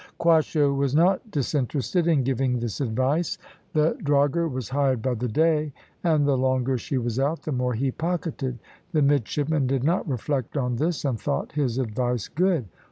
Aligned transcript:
Quasho 0.19 0.75
was 0.75 0.95
not 0.95 1.29
disinterested 1.29 2.07
in 2.07 2.23
giving 2.23 2.57
this 2.57 2.81
advice. 2.81 3.37
The 3.73 3.95
drogher 4.03 4.49
was 4.51 4.69
hired 4.69 5.03
by 5.03 5.13
the 5.13 5.27
day, 5.27 5.73
and 6.03 6.27
the 6.27 6.39
longer 6.39 6.79
she 6.79 6.97
was 6.97 7.19
out 7.19 7.43
the 7.43 7.51
more 7.51 7.75
he 7.75 7.91
pocketed. 7.91 8.57
The 8.93 9.03
midshipmen 9.03 9.67
did 9.67 9.83
not 9.83 10.09
reflect 10.09 10.57
on 10.57 10.77
this, 10.77 11.05
and 11.05 11.21
thought 11.21 11.51
his 11.51 11.77
advice 11.77 12.29
good. 12.29 12.65